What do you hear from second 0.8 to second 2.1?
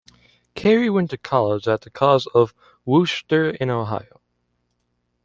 went to college at the